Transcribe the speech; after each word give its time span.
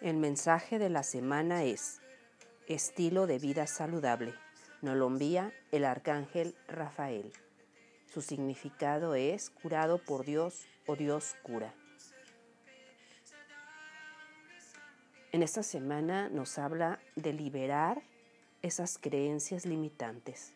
El 0.00 0.16
mensaje 0.16 0.78
de 0.78 0.88
la 0.88 1.02
semana 1.02 1.62
es 1.64 2.00
Estilo 2.66 3.26
de 3.26 3.38
vida 3.38 3.66
saludable. 3.66 4.32
Nos 4.80 4.96
lo 4.96 5.06
envía 5.06 5.52
el 5.72 5.84
arcángel 5.84 6.54
Rafael. 6.68 7.30
Su 8.06 8.22
significado 8.22 9.14
es 9.14 9.50
curado 9.50 9.98
por 9.98 10.24
Dios 10.24 10.64
o 10.86 10.96
Dios 10.96 11.36
cura. 11.42 11.74
En 15.32 15.42
esta 15.42 15.62
semana 15.62 16.30
nos 16.30 16.58
habla 16.58 16.98
de 17.14 17.34
liberar 17.34 18.00
esas 18.62 18.96
creencias 18.96 19.66
limitantes. 19.66 20.54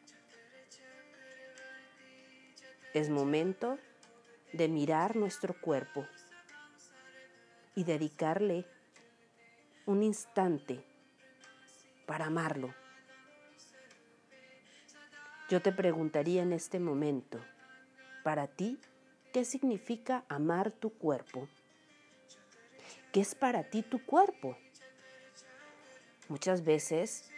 Es 2.95 3.11
momento 3.11 3.79
de 4.55 4.69
mirar 4.69 5.17
nuestro 5.17 5.53
cuerpo 5.61 6.07
y 7.75 7.85
dedicarle 7.85 8.65
un 9.87 10.03
instante 10.03 10.83
para 12.07 12.27
amarlo. 12.27 12.75
Yo 15.51 15.61
te 15.61 15.73
preguntaría 15.73 16.43
en 16.43 16.53
este 16.53 16.81
momento, 16.81 17.39
para 18.23 18.47
ti, 18.47 18.79
¿qué 19.33 19.45
significa 19.45 20.25
amar 20.29 20.73
tu 20.73 20.91
cuerpo? 20.91 21.49
¿Qué 23.13 23.21
es 23.21 23.35
para 23.35 23.65
ti 23.65 23.83
tu 23.83 24.05
cuerpo? 24.05 24.57
Muchas 26.29 26.65
veces 26.65 27.31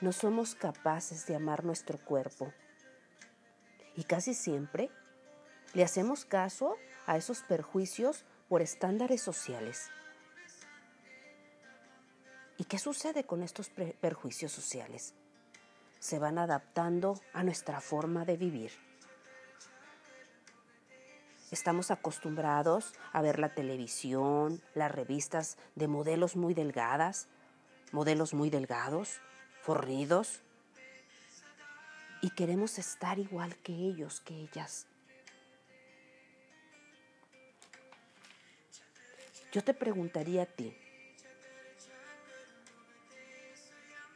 no 0.00 0.12
somos 0.12 0.54
capaces 0.54 1.26
de 1.26 1.34
amar 1.34 1.64
nuestro 1.64 1.98
cuerpo 1.98 2.52
y 3.96 4.04
casi 4.04 4.34
siempre 4.34 4.90
le 5.74 5.82
hacemos 5.82 6.24
caso 6.24 6.76
a 7.06 7.16
esos 7.16 7.42
perjuicios 7.42 8.24
por 8.48 8.62
estándares 8.62 9.20
sociales. 9.20 9.90
¿Y 12.60 12.64
qué 12.64 12.78
sucede 12.78 13.24
con 13.24 13.42
estos 13.42 13.70
perjuicios 13.70 14.52
sociales? 14.52 15.14
Se 15.98 16.18
van 16.18 16.36
adaptando 16.36 17.18
a 17.32 17.42
nuestra 17.42 17.80
forma 17.80 18.26
de 18.26 18.36
vivir. 18.36 18.70
Estamos 21.50 21.90
acostumbrados 21.90 22.92
a 23.14 23.22
ver 23.22 23.38
la 23.38 23.54
televisión, 23.54 24.60
las 24.74 24.92
revistas 24.92 25.56
de 25.74 25.88
modelos 25.88 26.36
muy 26.36 26.52
delgadas, 26.52 27.28
modelos 27.92 28.34
muy 28.34 28.50
delgados, 28.50 29.22
fornidos, 29.62 30.42
y 32.20 32.28
queremos 32.28 32.78
estar 32.78 33.18
igual 33.18 33.56
que 33.62 33.72
ellos, 33.72 34.20
que 34.20 34.34
ellas. 34.34 34.86
Yo 39.50 39.64
te 39.64 39.72
preguntaría 39.72 40.42
a 40.42 40.46
ti, 40.46 40.76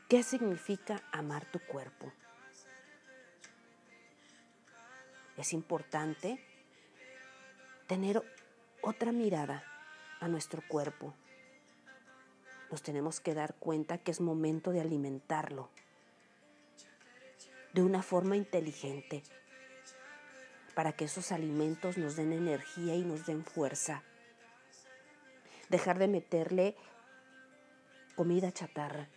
¿Qué 0.08 0.22
significa 0.22 1.02
amar 1.12 1.50
tu 1.50 1.60
cuerpo? 1.60 2.12
Es 5.38 5.54
importante 5.54 6.38
tener 7.86 8.22
otra 8.82 9.12
mirada 9.12 9.64
a 10.20 10.28
nuestro 10.28 10.62
cuerpo. 10.68 11.14
Nos 12.70 12.82
tenemos 12.82 13.20
que 13.20 13.32
dar 13.32 13.54
cuenta 13.54 13.96
que 13.96 14.10
es 14.10 14.20
momento 14.20 14.72
de 14.72 14.82
alimentarlo 14.82 15.70
de 17.72 17.82
una 17.82 18.02
forma 18.02 18.36
inteligente 18.36 19.22
para 20.74 20.92
que 20.92 21.06
esos 21.06 21.32
alimentos 21.32 21.96
nos 21.96 22.14
den 22.14 22.34
energía 22.34 22.94
y 22.94 23.02
nos 23.02 23.24
den 23.24 23.42
fuerza. 23.42 24.02
Dejar 25.70 25.98
de 25.98 26.08
meterle 26.08 26.76
comida 28.16 28.52
chatarra 28.52 29.08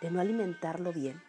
de 0.00 0.10
no 0.10 0.20
alimentarlo 0.20 0.92
bien. 0.92 1.22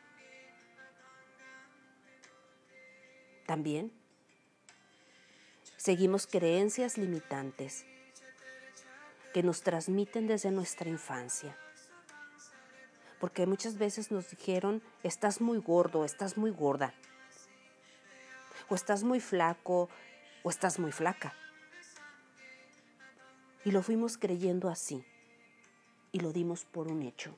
También 3.45 3.91
seguimos 5.78 6.28
creencias 6.28 6.97
limitantes 6.97 7.85
que 9.33 9.44
nos 9.44 9.61
transmiten 9.61 10.27
desde 10.27 10.51
nuestra 10.51 10.89
infancia. 10.89 11.56
Porque 13.19 13.45
muchas 13.45 13.77
veces 13.77 14.11
nos 14.11 14.29
dijeron, 14.29 14.83
estás 15.03 15.41
muy 15.41 15.59
gordo, 15.59 16.03
estás 16.06 16.38
muy 16.38 16.51
gorda, 16.51 16.94
o 18.67 18.75
estás 18.75 19.03
muy 19.03 19.19
flaco, 19.19 19.89
o 20.44 20.50
estás 20.50 20.77
muy 20.77 20.91
flaca. 20.91 21.33
Y 23.63 23.72
lo 23.72 23.81
fuimos 23.81 24.17
creyendo 24.17 24.69
así, 24.69 25.06
y 26.11 26.19
lo 26.19 26.33
dimos 26.33 26.66
por 26.66 26.88
un 26.88 27.01
hecho. 27.01 27.35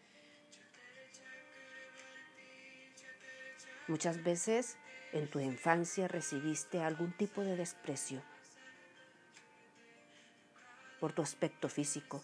Muchas 3.90 4.24
veces 4.24 4.78
en 5.14 5.28
tu 5.28 5.40
infancia 5.40 6.08
recibiste 6.08 6.80
algún 6.80 7.12
tipo 7.12 7.42
de 7.42 7.58
desprecio 7.58 8.22
por 11.00 11.12
tu 11.12 11.24
aspecto 11.24 11.70
físico. 11.70 12.22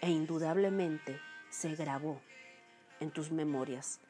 E 0.00 0.10
indudablemente 0.10 1.20
se 1.48 1.76
grabó 1.76 2.20
en 2.98 3.12
tus 3.12 3.30
memorias. 3.30 4.00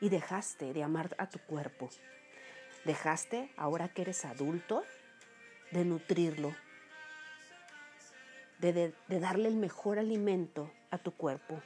Y 0.00 0.08
dejaste 0.08 0.72
de 0.72 0.82
amar 0.82 1.14
a 1.18 1.28
tu 1.28 1.40
cuerpo. 1.40 1.90
Dejaste, 2.86 3.52
ahora 3.58 3.88
que 3.88 4.00
eres 4.00 4.24
adulto, 4.24 4.84
de 5.70 5.84
nutrirlo, 5.84 6.56
de, 8.58 8.94
de 9.06 9.20
darle 9.20 9.48
el 9.48 9.56
mejor 9.56 9.98
alimento 9.98 10.72
a 10.90 10.96
tu 10.96 11.12
cuerpo. 11.12 11.60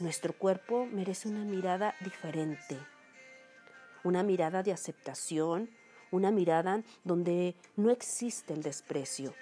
Nuestro 0.00 0.32
cuerpo 0.32 0.86
merece 0.86 1.28
una 1.28 1.44
mirada 1.44 1.94
diferente, 2.00 2.76
una 4.02 4.24
mirada 4.24 4.64
de 4.64 4.72
aceptación, 4.72 5.70
una 6.10 6.32
mirada 6.32 6.82
donde 7.04 7.54
no 7.76 7.90
existe 7.90 8.54
el 8.54 8.62
desprecio, 8.62 9.34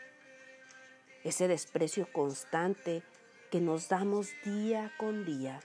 ese 1.24 1.48
desprecio 1.48 2.06
constante 2.12 3.02
que 3.50 3.62
nos 3.62 3.88
damos 3.88 4.28
día 4.44 4.92
con 4.98 5.24
día. 5.24 5.58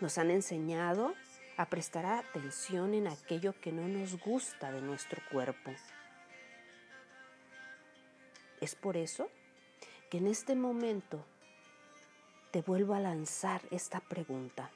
Nos 0.00 0.18
han 0.18 0.30
enseñado 0.30 1.14
a 1.56 1.70
prestar 1.70 2.04
atención 2.04 2.92
en 2.92 3.06
aquello 3.06 3.58
que 3.58 3.72
no 3.72 3.88
nos 3.88 4.20
gusta 4.20 4.70
de 4.70 4.82
nuestro 4.82 5.22
cuerpo. 5.30 5.70
Es 8.60 8.74
por 8.74 8.98
eso 8.98 9.30
que 10.12 10.18
en 10.18 10.26
este 10.26 10.54
momento 10.54 11.24
te 12.50 12.60
vuelvo 12.60 12.92
a 12.92 13.00
lanzar 13.00 13.62
esta 13.70 13.98
pregunta. 13.98 14.70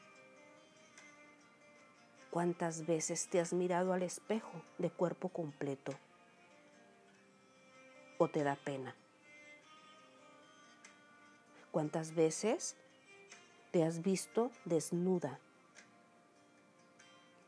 ¿Cuántas 2.31 2.87
veces 2.87 3.29
te 3.29 3.39
has 3.39 3.53
mirado 3.53 3.93
al 3.93 4.03
espejo 4.03 4.63
de 4.79 4.89
cuerpo 4.89 5.29
completo? 5.29 5.93
¿O 8.17 8.29
te 8.29 8.45
da 8.45 8.57
pena? 8.57 8.97
¿Cuántas 11.71 12.15
veces 12.15 12.75
te 13.73 13.85
has 13.85 14.01
visto 14.01 14.51
desnuda 14.65 15.39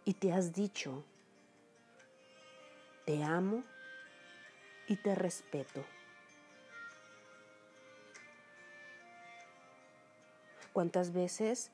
y 0.04 0.12
te 0.12 0.34
has 0.34 0.52
dicho, 0.52 1.02
te 3.06 3.24
amo 3.24 3.62
y 4.88 4.96
te 4.96 5.14
respeto? 5.14 5.82
¿Cuántas 10.78 11.12
veces 11.12 11.72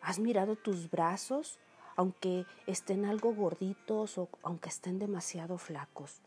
has 0.00 0.18
mirado 0.18 0.56
tus 0.56 0.90
brazos 0.90 1.60
aunque 1.94 2.46
estén 2.66 3.04
algo 3.04 3.32
gorditos 3.32 4.18
o 4.18 4.28
aunque 4.42 4.70
estén 4.70 4.98
demasiado 4.98 5.56
flacos? 5.56 6.20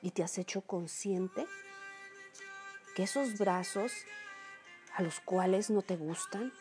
¿Y 0.00 0.12
te 0.12 0.24
has 0.24 0.38
hecho 0.38 0.62
consciente 0.62 1.46
que 2.94 3.02
esos 3.02 3.36
brazos 3.36 3.92
a 4.94 5.02
los 5.02 5.20
cuales 5.20 5.68
no 5.68 5.82
te 5.82 5.98
gustan, 5.98 6.54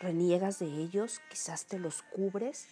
reniegas 0.00 0.60
de 0.60 0.68
ellos, 0.68 1.20
quizás 1.28 1.66
te 1.66 1.78
los 1.78 2.00
cubres, 2.00 2.68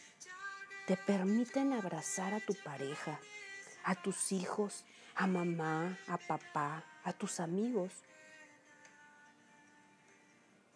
te 0.86 0.96
permiten 0.96 1.74
abrazar 1.74 2.32
a 2.32 2.40
tu 2.40 2.54
pareja, 2.64 3.20
a 3.84 3.96
tus 3.96 4.32
hijos, 4.32 4.86
a 5.16 5.26
mamá, 5.26 5.98
a 6.06 6.18
papá, 6.18 6.84
a 7.02 7.12
tus 7.12 7.40
amigos. 7.40 7.92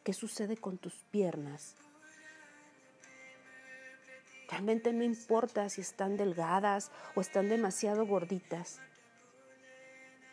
¿Qué 0.02 0.12
sucede 0.12 0.56
con 0.56 0.78
tus 0.78 0.94
piernas? 1.10 1.76
Realmente 4.48 4.92
no 4.92 5.04
importa 5.04 5.68
si 5.68 5.82
están 5.82 6.16
delgadas 6.16 6.90
o 7.14 7.20
están 7.20 7.48
demasiado 7.48 8.06
gorditas. 8.06 8.80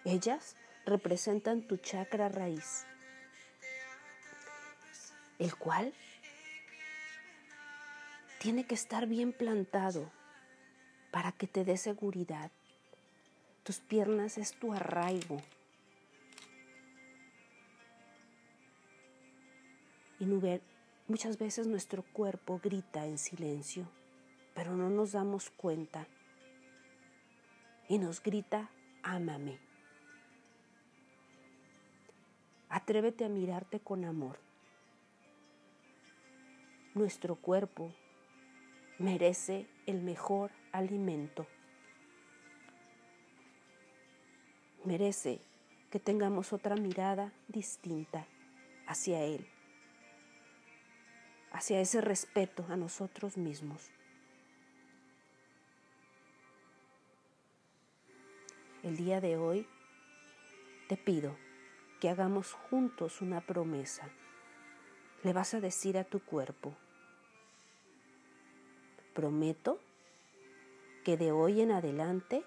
Ellas 0.06 0.56
representan 0.86 1.62
tu 1.62 1.77
chakra 1.77 2.30
raíz. 2.30 2.88
el 5.39 5.56
cual 5.56 5.94
tiene 8.39 8.65
que 8.65 8.75
estar 8.75 9.07
bien 9.07 9.33
plantado 9.33 10.12
para 11.12 11.31
que 11.31 11.48
te 11.48 11.63
dé 11.63 11.77
seguridad. 11.77 12.51
Tus 13.67 13.81
piernas 13.81 14.37
es 14.37 14.53
tu 14.53 14.71
arraigo. 14.71 15.41
Y 20.21 20.25
muchas 21.09 21.37
veces 21.37 21.67
nuestro 21.67 22.01
cuerpo 22.01 22.61
grita 22.63 23.05
en 23.05 23.17
silencio, 23.17 23.85
pero 24.55 24.77
no 24.77 24.89
nos 24.89 25.11
damos 25.11 25.49
cuenta. 25.49 26.07
Y 27.89 27.97
nos 27.97 28.23
grita, 28.23 28.69
ámame. 29.03 29.59
Atrévete 32.69 33.25
a 33.25 33.29
mirarte 33.29 33.81
con 33.81 34.05
amor. 34.05 34.39
Nuestro 36.93 37.35
cuerpo 37.35 37.93
merece 38.97 39.67
el 39.87 40.03
mejor 40.03 40.51
alimento. 40.71 41.45
Merece 44.87 45.41
que 45.91 45.99
tengamos 45.99 46.53
otra 46.53 46.77
mirada 46.77 47.33
distinta 47.49 48.25
hacia 48.87 49.21
Él, 49.21 49.45
hacia 51.51 51.81
ese 51.81 51.99
respeto 51.99 52.65
a 52.69 52.77
nosotros 52.77 53.35
mismos. 53.35 53.89
El 58.81 58.95
día 58.95 59.19
de 59.19 59.35
hoy 59.35 59.67
te 60.87 60.95
pido 60.95 61.35
que 61.99 62.09
hagamos 62.09 62.53
juntos 62.53 63.19
una 63.19 63.41
promesa. 63.41 64.07
Le 65.21 65.33
vas 65.33 65.53
a 65.53 65.59
decir 65.59 65.97
a 65.97 66.05
tu 66.05 66.21
cuerpo, 66.21 66.73
prometo 69.13 69.81
que 71.03 71.17
de 71.17 71.33
hoy 71.33 71.59
en 71.59 71.71
adelante 71.71 72.45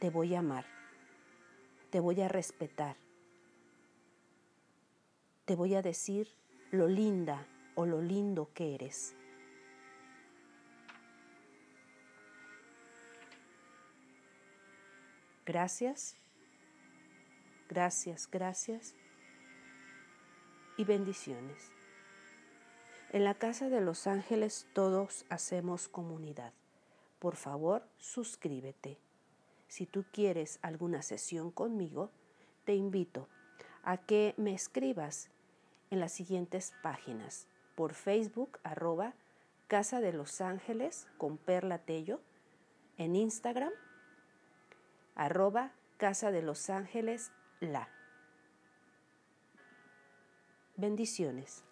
te 0.00 0.10
voy 0.10 0.34
a 0.34 0.40
amar, 0.40 0.73
te 1.94 2.00
voy 2.00 2.20
a 2.22 2.26
respetar, 2.26 2.96
te 5.44 5.54
voy 5.54 5.76
a 5.76 5.80
decir 5.80 6.28
lo 6.72 6.88
linda 6.88 7.46
o 7.76 7.86
lo 7.86 8.02
lindo 8.02 8.50
que 8.52 8.74
eres. 8.74 9.14
Gracias, 15.46 16.16
gracias, 17.68 18.28
gracias 18.28 18.96
y 20.76 20.82
bendiciones. 20.82 21.70
En 23.12 23.22
la 23.22 23.34
Casa 23.34 23.68
de 23.68 23.80
los 23.80 24.08
Ángeles 24.08 24.66
todos 24.72 25.26
hacemos 25.28 25.86
comunidad. 25.86 26.52
Por 27.20 27.36
favor, 27.36 27.86
suscríbete. 27.98 28.98
Si 29.74 29.86
tú 29.86 30.04
quieres 30.12 30.60
alguna 30.62 31.02
sesión 31.02 31.50
conmigo, 31.50 32.12
te 32.64 32.76
invito 32.76 33.28
a 33.82 33.96
que 33.96 34.32
me 34.36 34.54
escribas 34.54 35.30
en 35.90 35.98
las 35.98 36.12
siguientes 36.12 36.72
páginas. 36.80 37.48
Por 37.74 37.92
Facebook, 37.92 38.60
arroba 38.62 39.14
Casa 39.66 40.00
de 40.00 40.12
los 40.12 40.40
Ángeles 40.40 41.08
con 41.18 41.38
Perla 41.38 41.78
Tello. 41.78 42.20
En 42.98 43.16
Instagram, 43.16 43.72
arroba 45.16 45.72
Casa 45.96 46.30
de 46.30 46.42
los 46.42 46.70
Ángeles 46.70 47.32
La. 47.58 47.88
Bendiciones. 50.76 51.64